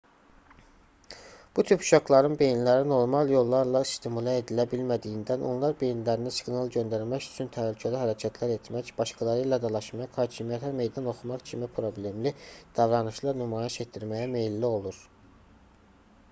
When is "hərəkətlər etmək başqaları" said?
8.05-9.45